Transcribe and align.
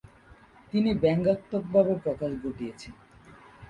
তিনি 0.73 0.89
ব্যাঙ্গাত্মকভাবে 1.01 1.93
প্রকাশ 2.03 2.31
ঘটিয়েছেন। 2.43 2.93